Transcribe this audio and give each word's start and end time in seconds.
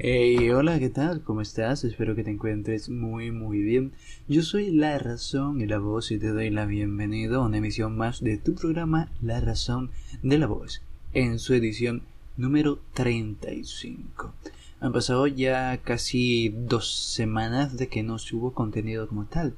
Hey, 0.00 0.48
hola, 0.50 0.78
¿qué 0.78 0.90
tal? 0.90 1.22
¿Cómo 1.22 1.40
estás? 1.40 1.82
Espero 1.82 2.14
que 2.14 2.22
te 2.22 2.30
encuentres 2.30 2.88
muy, 2.88 3.32
muy 3.32 3.62
bien. 3.62 3.90
Yo 4.28 4.42
soy 4.42 4.70
La 4.70 4.96
Razón 5.00 5.60
y 5.60 5.66
la 5.66 5.78
Voz 5.78 6.12
y 6.12 6.20
te 6.20 6.28
doy 6.28 6.50
la 6.50 6.66
bienvenida 6.66 7.38
a 7.38 7.40
una 7.40 7.56
emisión 7.56 7.96
más 7.96 8.20
de 8.20 8.38
tu 8.38 8.54
programa 8.54 9.10
La 9.20 9.40
Razón 9.40 9.90
de 10.22 10.38
la 10.38 10.46
Voz, 10.46 10.82
en 11.14 11.40
su 11.40 11.52
edición 11.52 12.02
número 12.36 12.78
35. 12.94 14.32
Han 14.78 14.92
pasado 14.92 15.26
ya 15.26 15.76
casi 15.78 16.50
dos 16.50 16.94
semanas 16.94 17.76
de 17.76 17.88
que 17.88 18.04
no 18.04 18.20
subo 18.20 18.54
contenido 18.54 19.08
como 19.08 19.24
tal. 19.24 19.54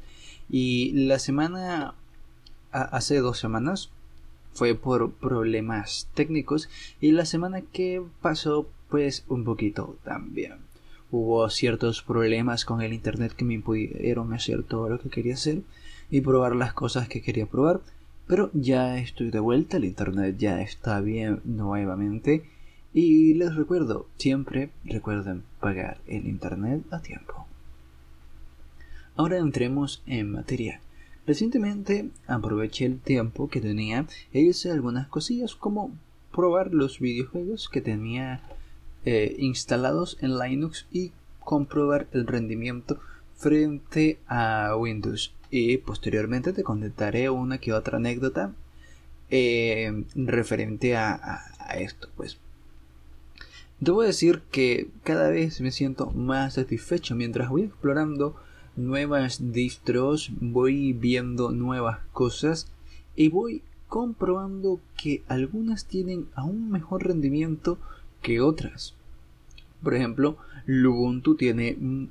Y 0.48 0.92
la 0.92 1.18
semana... 1.18 1.92
hace 2.72 3.18
dos 3.18 3.38
semanas 3.38 3.90
fue 4.52 4.74
por 4.74 5.12
problemas 5.12 6.08
técnicos 6.14 6.68
y 7.00 7.12
la 7.12 7.24
semana 7.24 7.62
que 7.62 8.02
pasó 8.20 8.68
pues 8.88 9.24
un 9.28 9.44
poquito 9.44 9.96
también. 10.04 10.54
Hubo 11.10 11.48
ciertos 11.50 12.02
problemas 12.02 12.64
con 12.64 12.82
el 12.82 12.92
internet 12.92 13.32
que 13.32 13.44
me 13.44 13.54
impidieron 13.54 14.32
hacer 14.32 14.62
todo 14.62 14.88
lo 14.88 15.00
que 15.00 15.08
quería 15.08 15.34
hacer 15.34 15.62
y 16.10 16.20
probar 16.20 16.54
las 16.54 16.72
cosas 16.72 17.08
que 17.08 17.22
quería 17.22 17.46
probar, 17.46 17.80
pero 18.26 18.50
ya 18.52 18.98
estoy 18.98 19.30
de 19.30 19.40
vuelta, 19.40 19.76
el 19.76 19.84
internet 19.84 20.36
ya 20.38 20.60
está 20.60 21.00
bien 21.00 21.40
nuevamente 21.44 22.44
y 22.92 23.34
les 23.34 23.54
recuerdo, 23.54 24.06
siempre 24.18 24.70
recuerden 24.84 25.44
pagar 25.60 25.98
el 26.06 26.26
internet 26.26 26.82
a 26.90 27.00
tiempo. 27.00 27.46
Ahora 29.16 29.38
entremos 29.38 30.02
en 30.06 30.32
materia. 30.32 30.80
Recientemente 31.30 32.10
aproveché 32.26 32.86
el 32.86 32.98
tiempo 32.98 33.48
que 33.48 33.60
tenía 33.60 34.04
e 34.32 34.40
hice 34.40 34.72
algunas 34.72 35.06
cosillas 35.06 35.54
como 35.54 35.96
probar 36.32 36.74
los 36.74 36.98
videojuegos 36.98 37.68
que 37.68 37.80
tenía 37.80 38.42
eh, 39.04 39.36
instalados 39.38 40.18
en 40.22 40.40
Linux 40.40 40.88
y 40.90 41.12
comprobar 41.38 42.08
el 42.10 42.26
rendimiento 42.26 42.98
frente 43.36 44.18
a 44.26 44.74
Windows. 44.76 45.32
Y 45.52 45.76
posteriormente 45.78 46.52
te 46.52 46.64
contaré 46.64 47.30
una 47.30 47.58
que 47.58 47.74
otra 47.74 47.98
anécdota 47.98 48.52
eh, 49.30 50.02
referente 50.16 50.96
a, 50.96 51.44
esto. 51.78 52.08
Pues 52.16 52.38
debo 53.78 54.02
decir 54.02 54.42
que 54.50 54.88
cada 55.04 55.30
vez 55.30 55.60
me 55.60 55.70
siento 55.70 56.10
más 56.10 56.54
satisfecho 56.54 57.14
mientras 57.14 57.50
voy 57.50 57.62
explorando 57.62 58.34
nuevas 58.76 59.52
distros, 59.52 60.30
voy 60.40 60.92
viendo 60.92 61.50
nuevas 61.50 62.00
cosas 62.12 62.70
y 63.16 63.28
voy 63.28 63.62
comprobando 63.88 64.80
que 64.96 65.22
algunas 65.28 65.86
tienen 65.86 66.28
aún 66.34 66.70
mejor 66.70 67.06
rendimiento 67.06 67.78
que 68.22 68.40
otras. 68.40 68.94
Por 69.82 69.94
ejemplo, 69.94 70.36
Lubuntu 70.66 71.34
tiene, 71.34 71.76
mm, 71.78 72.08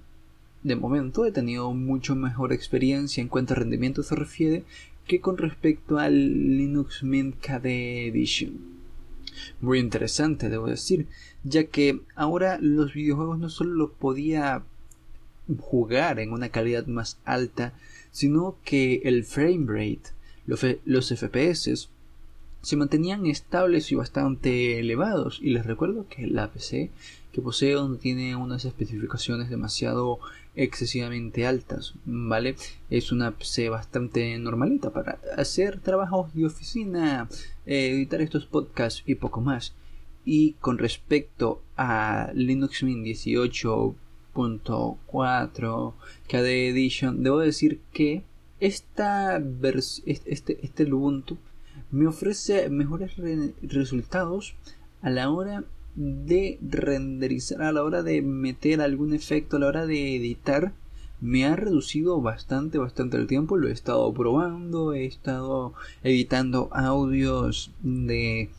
de 0.64 0.76
momento, 0.76 1.26
he 1.26 1.32
tenido 1.32 1.74
mucho 1.74 2.16
mejor 2.16 2.52
experiencia 2.52 3.22
en 3.22 3.30
cuanto 3.30 3.54
a 3.54 3.58
rendimiento 3.58 4.04
se 4.04 4.16
refiere 4.16 4.64
que 5.08 5.22
con 5.22 5.38
respecto 5.38 5.98
al 5.98 6.14
Linux 6.58 7.04
Mint 7.04 7.36
KDE 7.40 8.08
Edition. 8.08 8.80
Muy 9.62 9.80
interesante, 9.80 10.50
debo 10.50 10.68
decir, 10.68 11.08
ya 11.44 11.64
que 11.66 12.02
ahora 12.16 12.60
los 12.60 12.94
videojuegos 12.94 13.40
no 13.40 13.50
solo 13.50 13.74
los 13.74 13.92
podía 13.92 14.64
jugar 15.58 16.20
en 16.20 16.32
una 16.32 16.50
calidad 16.50 16.86
más 16.88 17.18
alta, 17.26 17.74
sino 18.12 18.58
que 18.64 19.02
el 19.06 19.24
frame 19.24 19.66
rate, 19.68 20.12
los, 20.46 21.10
FPS, 21.10 21.90
se 22.62 22.76
mantenían 22.76 23.26
estables 23.26 23.92
y 23.92 23.96
bastante 23.96 24.80
elevados. 24.80 25.40
Y 25.42 25.52
les 25.52 25.66
recuerdo 25.66 26.08
que 26.10 26.28
la 26.28 26.52
PC 26.52 26.92
que 27.32 27.42
posee 27.42 27.76
tiene 28.02 28.36
unas 28.36 28.66
especificaciones 28.66 29.50
demasiado 29.50 30.20
excesivamente 30.56 31.46
altas, 31.46 31.94
¿vale? 32.06 32.56
Es 32.90 33.12
una 33.12 33.32
PC 33.32 33.70
bastante 33.70 34.38
normalita 34.40 34.92
para 34.92 35.20
hacer 35.38 35.80
trabajos 35.80 36.34
de 36.34 36.46
oficina, 36.46 37.30
eh, 37.66 37.92
editar 37.92 38.22
estos 38.22 38.46
podcasts 38.46 39.04
y 39.06 39.16
poco 39.16 39.42
más. 39.42 39.74
Y 40.26 40.54
con 40.54 40.78
respecto 40.78 41.62
a 41.78 42.32
Linux 42.34 42.84
Mint 42.84 43.06
18.4 44.34 45.94
KDE 46.28 46.70
Edition, 46.70 47.24
debo 47.24 47.40
decir 47.40 47.82
que 47.94 48.24
esta 48.60 49.42
este, 50.06 50.60
este 50.66 50.94
Ubuntu 50.94 51.38
me 51.92 52.08
ofrece 52.08 52.70
mejores 52.70 53.14
resultados 53.62 54.56
a 55.02 55.10
la 55.10 55.30
hora 55.30 55.64
de 55.96 56.60
renderizar, 56.62 57.62
a 57.62 57.72
la 57.72 57.84
hora 57.84 58.04
de 58.04 58.22
meter 58.22 58.82
algún 58.82 59.14
efecto, 59.14 59.58
a 59.58 59.60
la 59.60 59.68
hora 59.68 59.86
de 59.86 60.16
editar, 60.16 60.74
me 61.22 61.46
ha 61.46 61.56
reducido 61.56 62.22
bastante, 62.22 62.78
bastante 62.78 63.18
el 63.18 63.28
tiempo. 63.28 63.58
Lo 63.58 63.68
he 63.68 63.72
estado 63.72 64.14
probando, 64.14 64.94
he 64.94 65.06
estado 65.06 65.74
editando 66.04 66.70
audios 66.72 67.72
de 67.82 68.50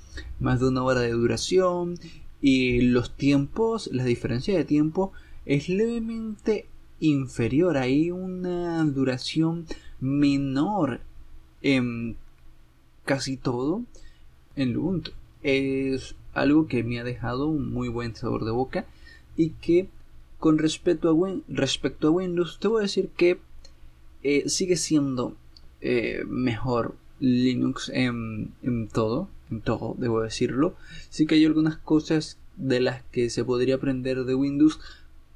más 0.41 0.61
de 0.61 0.69
una 0.69 0.83
hora 0.83 1.01
de 1.01 1.13
duración 1.13 1.99
y 2.41 2.83
los 2.83 3.17
tiempos, 3.17 3.89
la 3.93 4.05
diferencia 4.05 4.57
de 4.57 4.65
tiempo 4.65 5.13
es 5.51 5.69
levemente 5.69 6.67
inferior. 7.01 7.77
Hay 7.77 8.13
una 8.13 8.85
duración 8.85 9.67
menor 9.99 11.01
en 11.61 12.17
casi 13.05 13.37
todo 13.37 13.83
en 14.55 14.77
Ubuntu. 14.77 15.11
Es 15.43 16.15
algo 16.35 16.69
que 16.69 16.85
me 16.85 17.01
ha 17.01 17.05
dejado 17.05 17.49
un 17.49 17.73
muy 17.73 17.89
buen 17.89 18.15
sabor 18.15 18.45
de 18.45 18.53
boca 18.53 18.87
y 19.37 19.51
que 19.51 19.89
con 20.39 20.57
respecto 20.57 21.09
a, 21.09 21.13
Windows 22.13 22.59
te 22.61 22.69
voy 22.69 22.79
a 22.79 22.83
decir 22.83 23.09
que 23.17 23.41
eh, 24.23 24.49
sigue 24.49 24.77
siendo 24.77 25.35
eh, 25.81 26.23
mejor 26.29 26.95
Linux 27.19 27.91
en, 27.93 28.53
en, 28.63 28.87
todo, 28.87 29.29
en 29.51 29.63
todo, 29.63 29.97
debo 29.99 30.21
decirlo. 30.21 30.77
Sí 31.09 31.27
que 31.27 31.35
hay 31.35 31.45
algunas 31.45 31.77
cosas 31.77 32.39
de 32.57 32.79
las 32.79 33.03
que 33.11 33.31
se 33.31 33.45
podría 33.45 33.75
aprender 33.75 34.25
de 34.25 34.37
Windows, 34.37 34.79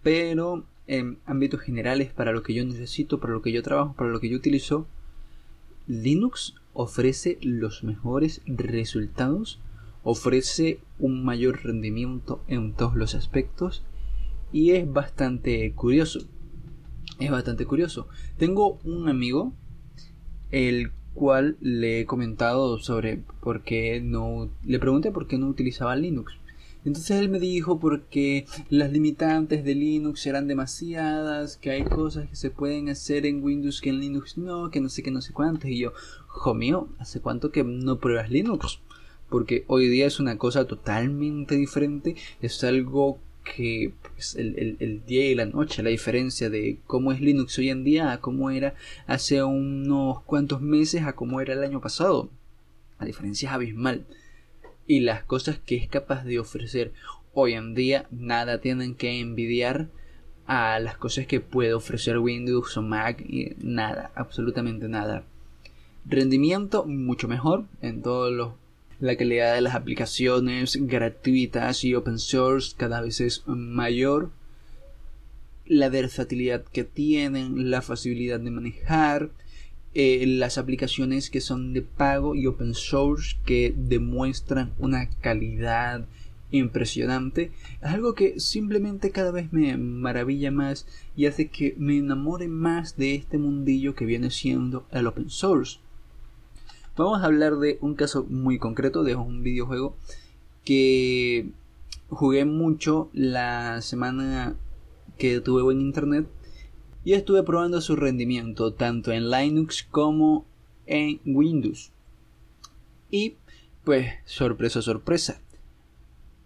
pero 0.05 0.65
en 0.87 1.19
ámbitos 1.27 1.61
generales 1.61 2.13
para 2.13 2.31
lo 2.31 2.45
que 2.45 2.55
yo 2.55 2.65
necesito, 2.65 3.19
para 3.19 3.33
lo 3.33 3.43
que 3.43 3.51
yo 3.51 3.65
trabajo, 3.65 3.95
para 3.97 4.11
lo 4.11 4.21
que 4.21 4.29
yo 4.29 4.37
utilizo, 4.37 4.87
Linux 5.89 6.55
ofrece 6.73 7.39
los 7.43 7.83
mejores 7.83 8.41
resultados 8.47 9.61
ofrece 10.05 10.81
un 10.99 11.25
mayor 11.25 11.65
rendimiento 11.65 12.43
en 12.47 12.75
todos 12.75 12.95
los 12.95 13.15
aspectos 13.15 13.83
y 14.53 14.73
es 14.73 14.91
bastante 14.91 15.73
curioso. 15.73 16.21
Es 17.19 17.31
bastante 17.31 17.65
curioso. 17.65 18.07
Tengo 18.37 18.79
un 18.85 19.09
amigo 19.09 19.53
el 20.51 20.93
cual 21.15 21.57
le 21.61 22.01
he 22.01 22.07
comentado 22.07 22.79
sobre 22.79 23.23
por 23.41 23.63
qué 23.63 24.01
no 24.01 24.51
le 24.65 24.79
pregunté 24.79 25.11
por 25.11 25.27
qué 25.27 25.39
no 25.39 25.49
utilizaba 25.49 25.97
Linux. 25.97 26.35
Entonces 26.85 27.19
él 27.19 27.29
me 27.29 27.39
dijo 27.39 27.81
porque 27.81 28.47
las 28.69 28.93
limitantes 28.93 29.65
de 29.65 29.75
Linux 29.75 30.27
eran 30.27 30.47
demasiadas, 30.49 31.57
que 31.57 31.71
hay 31.71 31.85
cosas 31.85 32.29
que 32.29 32.37
se 32.37 32.51
pueden 32.51 32.89
hacer 32.89 33.27
en 33.27 33.43
Windows 33.43 33.81
que 33.81 33.91
en 33.91 34.01
Linux 34.01 34.37
no, 34.37 34.71
que 34.71 34.81
no 34.81 34.89
sé 34.89 35.03
qué, 35.03 35.11
no 35.11 35.21
sé 35.21 35.33
cuántas. 35.33 35.71
Y 35.71 35.79
yo, 35.79 35.93
jo 36.27 36.55
mío, 36.55 36.89
¿hace 36.99 37.21
cuánto 37.21 37.51
que 37.51 37.65
no 37.65 37.99
pruebas 37.99 38.31
Linux? 38.31 38.81
porque 39.35 39.65
hoy 39.67 39.89
día 39.89 40.07
es 40.07 40.21
una 40.21 40.39
cosa 40.39 40.67
totalmente 40.67 41.57
diferente, 41.57 42.15
es 42.41 42.63
algo 42.63 43.19
que 43.43 43.93
pues, 44.13 44.37
el, 44.37 45.03
día 45.07 45.29
y 45.29 45.35
la 45.35 45.45
noche, 45.45 45.83
la 45.83 45.91
diferencia 45.91 46.49
de 46.51 46.79
cómo 46.87 47.11
es 47.11 47.21
Linux 47.21 47.59
hoy 47.59 47.71
en 47.71 47.83
día 47.83 48.13
a 48.13 48.21
cómo 48.21 48.51
era 48.51 48.75
hace 49.09 49.43
unos 49.43 50.23
cuantos 50.23 50.61
meses 50.61 51.03
a 51.03 51.15
cómo 51.15 51.41
era 51.41 51.55
el 51.55 51.65
año 51.65 51.81
pasado. 51.81 52.31
La 53.01 53.07
diferencia 53.07 53.49
es 53.49 53.55
abismal. 53.55 54.07
Y 54.87 55.01
las 55.01 55.25
cosas 55.25 55.59
que 55.59 55.77
es 55.77 55.89
capaz 55.89 56.25
de 56.25 56.39
ofrecer 56.39 56.93
hoy 57.33 57.55
en 57.55 57.75
día 57.75 58.07
nada 58.11 58.61
tienen 58.61 58.95
que 58.95 59.21
envidiar 59.21 59.89
a 60.47 60.79
las 60.79 60.97
cosas 60.97 61.27
que 61.27 61.41
puede 61.41 61.75
ofrecer 61.75 62.19
Windows 62.19 62.77
o 62.77 62.83
Mac 62.83 63.21
y 63.21 63.55
nada, 63.59 64.13
absolutamente 64.15 64.89
nada. 64.89 65.25
Rendimiento 66.05 66.85
mucho 66.85 67.29
mejor 67.29 67.65
en 67.81 68.03
todos 68.03 68.31
los 68.31 68.53
la 69.01 69.17
calidad 69.17 69.55
de 69.55 69.61
las 69.61 69.75
aplicaciones 69.75 70.79
gratuitas 70.81 71.85
y 71.85 71.95
open 71.95 72.19
source 72.19 72.75
cada 72.77 73.01
vez 73.01 73.21
es 73.21 73.43
mayor. 73.47 74.31
La 75.67 75.89
versatilidad 75.89 76.65
que 76.65 76.85
tienen, 76.85 77.71
la 77.71 77.83
facilidad 77.83 78.39
de 78.39 78.51
manejar, 78.51 79.31
eh, 79.95 80.25
las 80.27 80.59
aplicaciones 80.59 81.31
que 81.31 81.41
son 81.41 81.73
de 81.73 81.83
pago 81.83 82.35
y 82.35 82.47
open 82.47 82.75
source 82.75 83.37
que 83.45 83.73
demuestran 83.77 84.73
una 84.79 85.09
calidad 85.09 86.07
impresionante. 86.51 87.53
Es 87.83 87.91
algo 87.91 88.15
que 88.15 88.41
simplemente 88.41 89.11
cada 89.11 89.31
vez 89.31 89.53
me 89.53 89.77
maravilla 89.77 90.51
más 90.51 90.87
y 91.17 91.27
hace 91.27 91.49
que 91.49 91.75
me 91.79 91.97
enamore 91.99 92.49
más 92.49 92.97
de 92.97 93.15
este 93.15 93.39
mundillo 93.39 93.95
que 93.95 94.05
viene 94.05 94.31
siendo 94.31 94.87
el 94.91 95.07
open 95.07 95.31
source. 95.31 95.79
Vamos 96.97 97.23
a 97.23 97.27
hablar 97.27 97.57
de 97.57 97.79
un 97.81 97.95
caso 97.95 98.25
muy 98.29 98.59
concreto, 98.59 99.03
de 99.03 99.17
un 99.17 99.43
videojuego 99.43 99.97
que 100.65 101.51
jugué 102.09 102.45
mucho 102.45 103.11
la 103.13 103.83
semana 103.83 104.57
que 105.19 105.41
tuve 105.41 105.63
buen 105.63 105.81
internet 105.81 106.27
y 107.05 107.13
estuve 107.13 107.43
probando 107.43 107.81
su 107.81 107.97
rendimiento 107.97 108.73
tanto 108.73 109.13
en 109.13 109.31
Linux 109.31 109.87
como 109.91 110.45
en 110.87 111.21
Windows. 111.25 111.93
Y 113.11 113.35
pues 113.85 114.07
sorpresa, 114.25 114.83
sorpresa. 114.83 115.41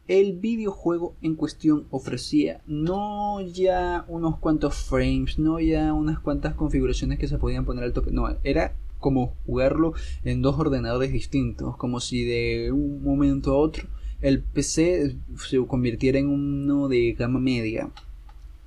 El 0.08 0.32
videojuego 0.34 1.14
en 1.22 1.34
cuestión 1.34 1.87
ofrecía 1.90 2.62
no 2.66 3.40
ya 3.40 4.05
unos 4.08 4.38
cuantos 4.38 4.75
frames, 4.75 5.38
no 5.38 5.60
ya 5.60 5.93
unas 5.93 6.19
cuantas 6.19 6.55
configuraciones 6.55 7.19
que 7.19 7.28
se 7.28 7.38
podían 7.38 7.64
poner 7.64 7.84
al 7.84 7.93
toque, 7.93 8.11
no, 8.11 8.28
era 8.43 8.75
como 8.99 9.34
jugarlo 9.46 9.93
en 10.25 10.43
dos 10.43 10.58
ordenadores 10.58 11.12
distintos, 11.12 11.76
como 11.76 12.00
si 12.00 12.25
de 12.25 12.72
un 12.72 13.02
momento 13.02 13.52
a 13.52 13.58
otro 13.58 13.87
el 14.20 14.43
PC 14.43 15.16
se 15.37 15.66
convirtiera 15.66 16.19
en 16.19 16.28
uno 16.28 16.88
de 16.88 17.12
gama 17.12 17.38
media, 17.38 17.90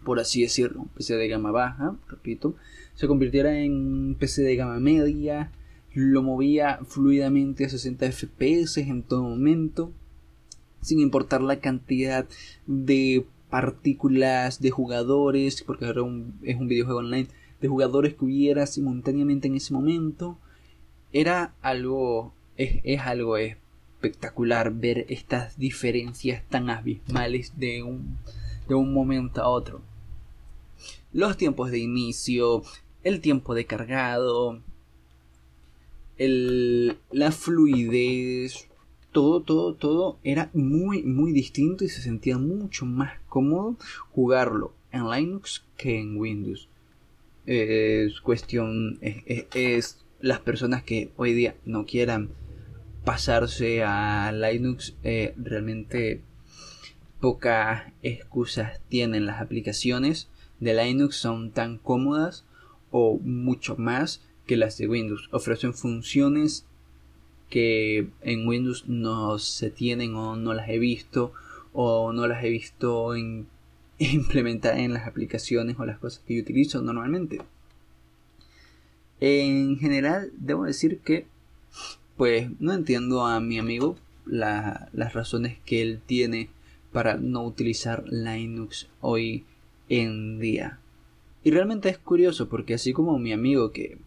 por 0.03 0.19
así 0.19 0.41
decirlo, 0.41 0.81
un 0.81 0.87
PC 0.89 1.15
de 1.15 1.27
gama 1.27 1.51
baja, 1.51 1.95
repito, 2.07 2.55
se 2.95 3.07
convirtiera 3.07 3.57
en 3.59 3.73
un 3.73 4.15
PC 4.15 4.41
de 4.41 4.55
gama 4.55 4.79
media, 4.79 5.51
lo 5.93 6.23
movía 6.23 6.79
fluidamente 6.85 7.65
a 7.65 7.69
60 7.69 8.11
FPS 8.11 8.77
en 8.77 9.03
todo 9.03 9.23
momento, 9.23 9.91
sin 10.81 10.99
importar 10.99 11.41
la 11.41 11.59
cantidad 11.59 12.25
de 12.65 13.25
partículas 13.49 14.61
de 14.61 14.71
jugadores, 14.71 15.61
porque 15.63 15.85
un, 15.99 16.39
es 16.43 16.57
un 16.57 16.67
videojuego 16.67 16.99
online, 16.99 17.27
de 17.59 17.67
jugadores 17.67 18.15
que 18.15 18.25
hubiera 18.25 18.65
simultáneamente 18.65 19.47
en 19.47 19.55
ese 19.55 19.73
momento. 19.73 20.39
Era 21.11 21.53
algo, 21.61 22.33
es, 22.57 22.79
es 22.83 23.01
algo 23.01 23.37
espectacular 23.37 24.73
ver 24.73 25.05
estas 25.09 25.59
diferencias 25.59 26.43
tan 26.49 26.69
abismales 26.69 27.59
de 27.59 27.83
un, 27.83 28.17
de 28.67 28.75
un 28.75 28.93
momento 28.93 29.41
a 29.41 29.49
otro. 29.49 29.81
Los 31.13 31.37
tiempos 31.37 31.71
de 31.71 31.79
inicio, 31.79 32.63
el 33.03 33.19
tiempo 33.19 33.53
de 33.53 33.65
cargado, 33.65 34.61
la 36.17 37.31
fluidez, 37.31 38.67
todo, 39.11 39.41
todo, 39.41 39.73
todo 39.73 40.19
era 40.23 40.49
muy, 40.53 41.03
muy 41.03 41.31
distinto 41.31 41.83
y 41.83 41.89
se 41.89 42.01
sentía 42.01 42.37
mucho 42.37 42.85
más 42.85 43.19
cómodo 43.27 43.75
jugarlo 44.11 44.73
en 44.91 45.09
Linux 45.09 45.65
que 45.77 45.99
en 45.99 46.17
Windows. 46.17 46.69
Es 47.45 48.21
cuestión, 48.21 48.99
es, 49.01 49.97
las 50.21 50.39
personas 50.39 50.83
que 50.83 51.11
hoy 51.17 51.33
día 51.33 51.55
no 51.65 51.85
quieran 51.85 52.29
pasarse 53.03 53.83
a 53.83 54.31
Linux, 54.31 54.95
eh, 55.03 55.33
realmente 55.37 56.21
pocas 57.19 57.91
excusas 58.03 58.79
tienen 58.89 59.25
las 59.25 59.41
aplicaciones 59.41 60.29
de 60.61 60.73
Linux, 60.73 61.17
son 61.17 61.51
tan 61.51 61.77
cómodas 61.77 62.45
o 62.91 63.19
mucho 63.19 63.75
más 63.75 64.21
que 64.45 64.55
las 64.55 64.77
de 64.77 64.87
Windows. 64.87 65.27
Ofrecen 65.31 65.73
funciones 65.73 66.65
que 67.49 68.07
en 68.21 68.47
Windows 68.47 68.85
no 68.87 69.37
se 69.37 69.69
tienen 69.69 70.15
o 70.15 70.37
no 70.37 70.53
las 70.53 70.69
he 70.69 70.79
visto 70.79 71.33
o 71.73 72.13
no 72.13 72.27
las 72.27 72.43
he 72.43 72.49
visto 72.49 73.15
en, 73.15 73.47
implementar 73.99 74.79
en 74.79 74.93
las 74.93 75.07
aplicaciones 75.07 75.77
o 75.79 75.85
las 75.85 75.99
cosas 75.99 76.23
que 76.25 76.35
yo 76.35 76.41
utilizo 76.41 76.81
normalmente. 76.81 77.41
En 79.19 79.77
general, 79.77 80.31
debo 80.37 80.63
decir 80.63 80.99
que, 80.99 81.27
pues, 82.17 82.49
no 82.59 82.73
entiendo 82.73 83.25
a 83.25 83.39
mi 83.39 83.59
amigo 83.59 83.97
las 84.25 85.13
razones 85.13 85.57
que 85.65 85.81
él 85.81 86.01
tiene 86.05 86.49
para 86.91 87.17
no 87.17 87.43
utilizar 87.43 88.03
Linux 88.07 88.89
hoy 88.99 89.45
en 89.91 90.39
día. 90.39 90.79
Y 91.43 91.51
realmente 91.51 91.89
es 91.89 91.97
curioso 91.97 92.47
porque 92.47 92.73
así 92.73 92.93
como 92.93 93.19
mi 93.19 93.33
amigo 93.33 93.71
que 93.71 93.97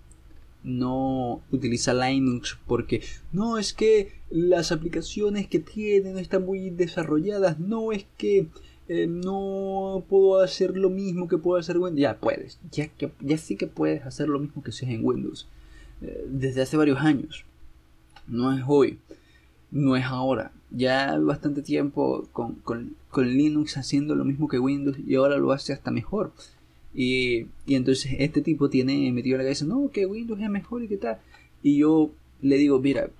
no 0.62 1.42
utiliza 1.50 1.92
Linux 1.92 2.58
porque 2.66 3.02
no 3.32 3.58
es 3.58 3.75
que 3.75 4.12
las 4.31 4.72
aplicaciones 4.72 5.46
que 5.46 5.58
tienen 5.58 6.16
están 6.16 6.46
muy 6.46 6.70
desarrolladas, 6.70 7.60
no 7.60 7.92
es 7.92 8.06
que 8.16 8.48
eh, 8.88 9.06
no 9.06 10.04
puedo 10.08 10.40
hacer 10.40 10.75
lo 10.75 10.88
mismo 10.88 11.28
que 11.28 11.36
puedo 11.36 11.60
hacer 11.60 11.76
Windows. 11.76 12.00
Ya 12.00 12.19
puedes, 12.19 12.58
ya, 12.70 12.88
que, 12.88 13.12
ya 13.20 13.37
sí 13.37 13.56
que 13.56 13.66
puedes 13.66 14.06
hacer 14.06 14.28
lo 14.28 14.38
mismo 14.38 14.62
que 14.62 14.70
haces 14.70 14.88
en 14.88 15.04
Windows 15.04 15.46
eh, 16.00 16.25
desde 16.28 16.62
hace 16.62 16.78
varios 16.78 17.00
años. 17.00 17.44
No 18.26 18.56
es 18.56 18.64
hoy, 18.66 19.00
no 19.70 19.96
es 19.96 20.04
ahora. 20.06 20.50
Ya 20.76 21.19
bastante 21.19 21.62
tiempo 21.62 22.26
con, 22.32 22.55
con, 22.56 22.97
con 23.11 23.29
Linux 23.29 23.76
haciendo 23.76 24.15
lo 24.15 24.25
mismo 24.25 24.49
que 24.49 24.59
Windows 24.59 24.99
y 25.06 25.15
ahora 25.15 25.37
lo 25.37 25.53
hace 25.53 25.73
hasta 25.73 25.91
mejor. 25.91 26.32
Y, 26.94 27.47
entonces 27.67 28.12
este 28.19 28.41
tipo 28.41 28.71
tiene 28.71 29.11
metido 29.12 29.35
en 29.35 29.38
la 29.38 29.44
cabeza, 29.44 29.65
no, 29.65 29.91
que 29.93 30.06
Windows 30.06 30.41
es 30.41 30.49
mejor 30.49 30.82
y 30.82 30.88
qué 30.88 30.97
tal. 30.97 31.19
Y 31.62 31.79
yo 31.79 32.11
le 32.41 32.56
digo, 32.56 32.79
mira, 32.79 33.11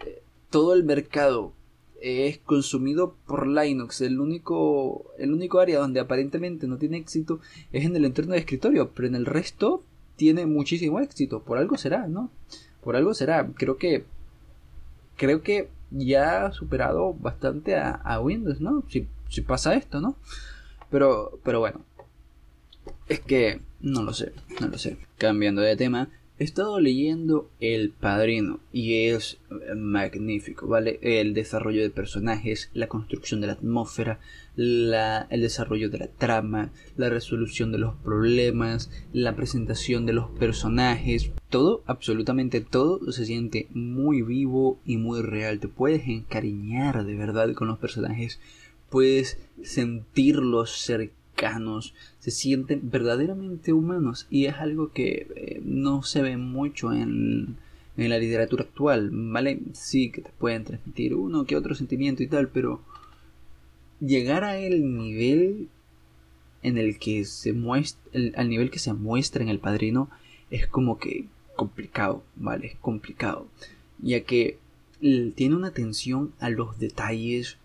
todo 0.51 0.75
el 0.75 0.85
mercado 0.85 1.53
es 2.01 2.39
consumido 2.39 3.17
por 3.27 3.49
Linux. 3.49 4.01
El 4.01 4.21
único, 4.21 5.06
el 5.19 5.33
único 5.33 5.59
área 5.59 5.81
donde 5.81 6.01
aparentemente 6.01 6.69
no 6.69 6.79
tiene 6.79 6.99
éxito 6.99 7.41
es 7.73 7.85
en 7.85 7.97
el 7.97 8.05
entorno 8.05 8.35
de 8.35 8.41
escritorio, 8.41 8.91
pero 8.95 9.09
en 9.09 9.17
el 9.17 9.27
resto 9.27 9.83
tiene 10.17 10.47
muchísimo 10.47 11.01
éxito. 11.01 11.43
Por 11.43 11.59
algo 11.59 11.77
será, 11.77 12.06
¿no? 12.06 12.31
Por 12.83 12.95
algo 12.97 13.15
será. 13.15 13.51
Creo 13.56 13.77
que 13.77 14.05
creo 15.17 15.43
que 15.43 15.69
ya 15.94 16.46
ha 16.46 16.52
superado 16.52 17.14
bastante 17.14 17.76
a, 17.76 18.20
Windows, 18.20 18.61
¿no? 18.61 18.85
Si, 18.88 19.08
si 19.29 19.41
pasa 19.43 19.75
esto, 19.75 20.00
¿no? 20.00 20.17
Pero, 20.91 21.38
pero 21.44 21.61
bueno, 21.61 21.81
es 23.08 23.20
que 23.20 23.61
no 23.81 24.02
lo 24.02 24.12
sé, 24.12 24.32
no 24.61 24.69
lo 24.69 24.79
sé. 24.79 24.99
Cambiando 25.19 25.62
de 25.62 25.76
tema, 25.76 26.08
he 26.38 26.44
estado 26.44 26.81
leyendo 26.81 27.48
El 27.60 27.90
Padrino 27.90 28.58
y 28.72 29.06
es 29.06 29.38
magnífico, 29.76 30.66
¿vale? 30.66 30.98
El 31.00 31.32
desarrollo 31.32 31.82
de 31.82 31.90
personajes, 31.90 32.70
la 32.75 32.88
construcción 32.88 33.40
de 33.40 33.46
la 33.46 33.52
atmósfera, 33.52 34.19
la, 34.56 35.28
el 35.31 35.42
desarrollo 35.42 35.90
de 35.90 35.98
la 35.98 36.08
trama, 36.08 36.72
la 36.96 37.08
resolución 37.08 37.70
de 37.70 37.78
los 37.78 37.94
problemas, 37.96 38.90
la 39.12 39.36
presentación 39.36 40.06
de 40.06 40.12
los 40.12 40.28
personajes, 40.31 41.31
todo, 41.50 41.84
absolutamente 41.86 42.60
todo 42.60 43.12
se 43.12 43.26
siente 43.26 43.69
muy 43.72 44.22
vivo 44.22 44.81
y 44.84 44.96
muy 44.96 45.22
real. 45.22 45.60
Te 45.60 45.69
puedes 45.69 46.06
encariñar 46.08 47.04
de 47.04 47.14
verdad 47.14 47.52
con 47.52 47.69
los 47.69 47.78
personajes, 47.78 48.40
puedes 48.90 49.38
sentirlos 49.62 50.72
cercanos 50.72 51.24
se 52.19 52.31
sienten 52.31 52.90
verdaderamente 52.90 53.72
humanos 53.72 54.26
y 54.31 54.46
es 54.46 54.55
algo 54.55 54.93
que 54.93 55.26
eh, 55.36 55.60
no 55.64 56.03
se 56.03 56.22
ve 56.22 56.36
mucho 56.36 56.93
en, 56.93 57.56
en 57.96 58.10
la 58.10 58.19
literatura 58.19 58.64
actual, 58.64 59.10
¿vale? 59.12 59.60
Sí 59.72 60.10
que 60.10 60.22
te 60.22 60.31
pueden 60.38 60.64
transmitir 60.64 61.14
uno 61.14 61.44
que 61.44 61.56
otro 61.56 61.74
sentimiento 61.74 62.22
y 62.22 62.29
tal, 62.29 62.48
pero 62.48 62.81
llegar 64.00 64.44
a 64.44 64.58
el 64.58 64.96
nivel 64.96 65.69
en 66.62 66.79
el 66.79 66.98
que 66.98 67.24
se 67.24 67.53
muestra, 67.53 68.03
al 68.36 68.48
nivel 68.48 68.70
que 68.70 68.79
se 68.79 68.94
muestra 68.94 69.43
en 69.43 69.48
el 69.48 69.58
padrino 69.58 70.08
es 70.50 70.67
como 70.67 70.98
que 70.98 71.26
complicado, 71.56 72.24
¿vale? 72.36 72.69
Es 72.69 72.76
complicado, 72.76 73.46
ya 73.98 74.20
que 74.22 74.58
tiene 75.34 75.55
una 75.55 75.69
atención 75.69 76.32
a 76.41 76.48
los 76.48 76.79
detalles, 76.79 77.58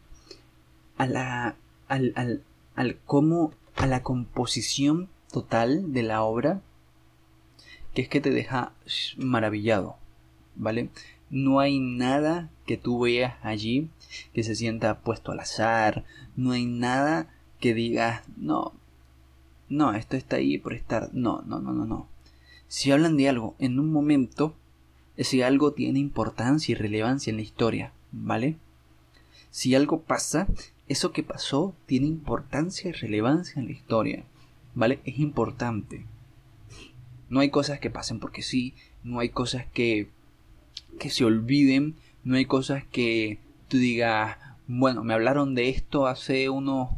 a 0.97 1.07
la, 1.07 1.55
al, 1.88 2.11
al, 2.15 2.41
al 2.79 2.98
cómo 3.05 3.51
a 3.75 3.88
la 3.88 4.03
composición 4.03 5.09
total 5.33 5.91
de 5.91 6.01
la 6.01 6.24
obra, 6.24 6.62
que 7.93 8.01
es 8.01 8.07
que 8.07 8.21
te 8.21 8.29
deja 8.29 8.71
maravillado, 9.17 9.98
¿vale? 10.55 10.88
No 11.29 11.59
hay 11.59 11.81
nada 11.81 12.50
que 12.65 12.77
tú 12.77 13.01
veas 13.01 13.36
allí 13.43 13.89
que 14.33 14.43
se 14.43 14.55
sienta 14.55 15.01
puesto 15.01 15.33
al 15.33 15.41
azar, 15.41 16.05
no 16.38 16.51
hay 16.51 16.67
nada 16.67 17.27
que 17.59 17.74
digas, 17.74 18.24
no, 18.38 18.71
no, 19.67 19.93
esto 19.93 20.15
está 20.15 20.38
ahí 20.38 20.57
por 20.57 20.74
estar, 20.74 21.09
no, 21.12 21.41
no, 21.41 21.59
no, 21.59 21.74
no, 21.74 21.86
no. 21.86 22.07
Si 22.69 22.93
hablan 22.93 23.17
de 23.17 23.27
algo 23.27 23.55
en 23.59 23.77
un 23.77 23.91
momento, 23.91 24.55
ese 25.17 25.43
algo 25.43 25.74
tiene 25.74 26.00
importancia 26.00 26.71
y 26.71 26.75
relevancia 26.75 27.29
en 27.29 27.36
la 27.36 27.43
historia, 27.43 27.91
¿vale? 28.13 28.55
Si 29.51 29.75
algo 29.75 30.00
pasa, 30.00 30.48
eso 30.89 31.12
que 31.12 31.24
pasó 31.24 31.75
tiene 31.86 32.08
importancia 32.08 32.89
y 32.89 32.93
relevancia 32.93 33.60
en 33.60 33.67
la 33.67 33.74
historia, 33.74 34.24
¿vale? 34.75 35.00
Es 35.05 35.19
importante. 35.19 36.05
No 37.29 37.39
hay 37.39 37.50
cosas 37.50 37.79
que 37.79 37.91
pasen 37.91 38.19
porque 38.19 38.41
sí, 38.41 38.74
no 39.03 39.19
hay 39.19 39.29
cosas 39.29 39.65
que, 39.72 40.10
que 41.00 41.12
se 41.12 41.24
olviden, 41.24 41.96
no 42.24 42.36
hay 42.36 42.46
cosas 42.46 42.84
que 42.91 43.38
tú 43.67 43.77
digas, 43.77 44.38
bueno, 44.67 45.03
me 45.03 45.13
hablaron 45.13 45.55
de 45.55 45.69
esto 45.69 46.08
hace 46.08 46.50
unos 46.50 46.89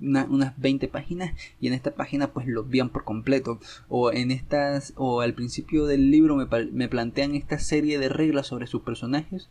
unas 0.00 0.58
20 0.58 0.88
páginas 0.88 1.32
y 1.60 1.68
en 1.68 1.72
esta 1.72 1.94
página 1.94 2.32
pues 2.32 2.46
lo 2.46 2.64
vean 2.64 2.90
por 2.90 3.04
completo 3.04 3.58
o 3.88 4.12
en 4.12 4.32
estas 4.32 4.92
o 4.96 5.20
al 5.22 5.34
principio 5.34 5.86
del 5.86 6.10
libro 6.10 6.36
me, 6.36 6.46
me 6.72 6.88
plantean 6.88 7.34
esta 7.34 7.58
serie 7.58 7.98
de 7.98 8.08
reglas 8.08 8.48
sobre 8.48 8.66
sus 8.66 8.82
personajes 8.82 9.48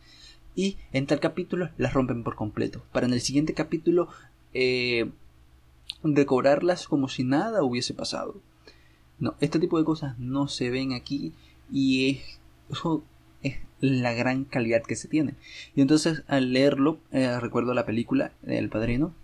y 0.54 0.76
en 0.92 1.06
tal 1.06 1.20
capítulo 1.20 1.70
las 1.76 1.92
rompen 1.92 2.22
por 2.22 2.36
completo. 2.36 2.82
Para 2.92 3.06
en 3.06 3.12
el 3.12 3.20
siguiente 3.20 3.54
capítulo 3.54 4.08
eh, 4.52 5.10
recobrarlas 6.02 6.88
como 6.88 7.08
si 7.08 7.24
nada 7.24 7.62
hubiese 7.62 7.94
pasado. 7.94 8.40
No, 9.18 9.34
este 9.40 9.58
tipo 9.58 9.78
de 9.78 9.84
cosas 9.84 10.18
no 10.18 10.48
se 10.48 10.70
ven 10.70 10.92
aquí 10.92 11.32
y 11.70 12.10
es, 12.10 12.40
eso 12.70 13.04
es 13.42 13.58
la 13.80 14.12
gran 14.12 14.44
calidad 14.44 14.82
que 14.82 14.96
se 14.96 15.08
tiene. 15.08 15.34
Y 15.74 15.80
entonces 15.80 16.22
al 16.26 16.52
leerlo, 16.52 16.98
eh, 17.12 17.38
recuerdo 17.40 17.74
la 17.74 17.86
película 17.86 18.32
El 18.46 18.68
Padrino, 18.68 19.14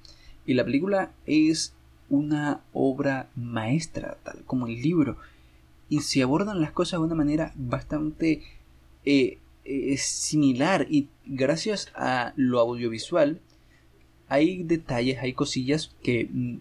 y 0.47 0.55
la 0.55 0.65
película 0.65 1.13
es 1.27 1.75
una 2.09 2.61
obra 2.73 3.29
maestra, 3.37 4.19
tal 4.25 4.43
como 4.45 4.67
el 4.67 4.81
libro, 4.81 5.17
y 5.89 6.01
se 6.01 6.23
abordan 6.23 6.61
las 6.61 6.73
cosas 6.73 7.01
de 7.01 7.07
una 7.07 7.15
manera 7.15 7.53
bastante 7.57 8.43
eh, 9.05 9.39
eh, 9.65 9.97
similar 9.97 10.87
y 10.91 11.09
gracias 11.31 11.91
a 11.95 12.33
lo 12.37 12.61
audiovisual 12.61 13.41
hay 14.31 14.63
detalles, 14.63 15.19
hay 15.19 15.35
cosillas 15.35 15.95
que 16.03 16.29
mm, 16.33 16.59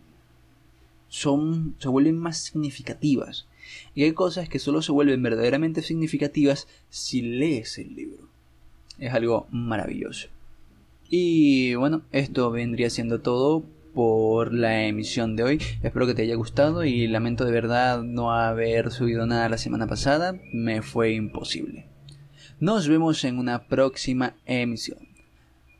son, 1.07 1.75
se 1.77 1.88
vuelven 1.88 2.17
más 2.17 2.39
significativas. 2.39 3.47
Y 3.93 4.03
hay 4.03 4.13
cosas 4.13 4.49
que 4.49 4.57
solo 4.57 4.81
se 4.81 4.91
vuelven 4.91 5.21
verdaderamente 5.21 5.83
significativas 5.83 6.67
si 6.89 7.21
lees 7.21 7.77
el 7.77 7.95
libro. 7.95 8.27
Es 8.97 9.13
algo 9.13 9.47
maravilloso. 9.51 10.29
Y 11.09 11.75
bueno, 11.75 12.01
esto 12.11 12.49
vendría 12.49 12.89
siendo 12.89 13.21
todo 13.21 13.63
por 13.93 14.51
la 14.51 14.85
emisión 14.85 15.35
de 15.35 15.43
hoy. 15.43 15.61
Espero 15.83 16.07
que 16.07 16.15
te 16.15 16.23
haya 16.23 16.35
gustado 16.35 16.83
y 16.83 17.07
lamento 17.07 17.45
de 17.45 17.51
verdad 17.51 18.01
no 18.01 18.31
haber 18.31 18.91
subido 18.91 19.27
nada 19.27 19.47
la 19.47 19.59
semana 19.59 19.85
pasada. 19.85 20.39
Me 20.51 20.81
fue 20.81 21.13
imposible. 21.13 21.85
Nos 22.60 22.89
vemos 22.89 23.24
en 23.24 23.39
una 23.39 23.63
próxima 23.63 24.36
emisión. 24.46 25.00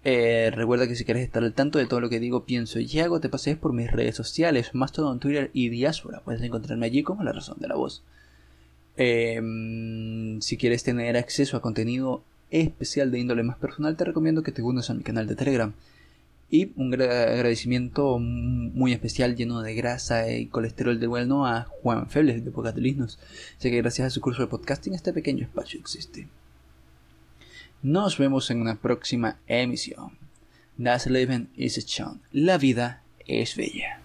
Eh, 0.06 0.50
recuerda 0.56 0.88
que 0.88 0.96
si 0.96 1.04
quieres 1.04 1.24
estar 1.24 1.44
al 1.44 1.54
tanto 1.54 1.78
de 1.78 1.86
todo 1.86 2.00
lo 2.00 2.10
que 2.10 2.22
digo, 2.22 2.46
pienso 2.46 2.80
y 2.80 3.00
hago, 3.00 3.20
te 3.20 3.28
pases 3.28 3.58
por 3.58 3.74
mis 3.74 3.92
redes 3.92 4.16
sociales, 4.16 4.74
más 4.74 4.94
todo 4.94 5.12
en 5.12 5.20
Twitter 5.20 5.52
y 5.54 5.68
Diáspora. 5.68 6.22
Puedes 6.24 6.42
encontrarme 6.42 6.86
allí 6.86 7.04
como 7.04 7.24
la 7.26 7.34
razón 7.34 7.58
de 7.60 7.68
la 7.68 7.76
voz. 7.76 8.02
Em, 8.96 10.40
si 10.40 10.56
quieres 10.56 10.84
tener 10.84 11.18
acceso 11.18 11.58
a 11.58 11.62
contenido 11.62 12.24
especial 12.50 13.12
de 13.12 13.20
índole 13.20 13.44
más 13.44 13.58
personal, 13.58 13.98
te 13.98 14.06
recomiendo 14.06 14.42
que 14.42 14.54
te 14.54 14.62
unas 14.62 14.90
a 14.90 14.94
mi 14.94 15.04
canal 15.04 15.28
de 15.28 15.36
Telegram. 15.36 15.74
Y 16.50 16.72
un 16.78 16.94
agradecimiento 16.94 18.20
muy 18.20 18.94
especial 18.94 19.36
lleno 19.36 19.62
de 19.62 19.76
grasa 19.76 20.32
y 20.32 20.48
colesterol 20.48 20.98
de 20.98 21.08
bueno 21.08 21.46
a 21.46 21.64
Juan 21.64 22.10
Febles 22.10 22.46
de 22.46 22.52
Pocatelisnos. 22.52 23.20
Sé 23.58 23.70
que 23.70 23.82
gracias 23.82 24.08
a 24.08 24.10
su 24.12 24.22
curso 24.22 24.44
de 24.44 24.48
podcasting 24.48 24.94
este 24.94 25.12
pequeño 25.12 25.44
espacio 25.44 25.80
existe. 25.80 26.28
Nos 27.82 28.18
vemos 28.18 28.52
en 28.52 28.60
una 28.62 28.76
próxima 28.76 29.38
emisión. 29.48 30.18
Das 30.78 31.08
Leben 31.08 31.50
ist 31.56 31.90
schön. 31.90 32.22
La 32.32 32.58
vida 32.58 33.02
es 33.26 33.56
bella. 33.56 34.02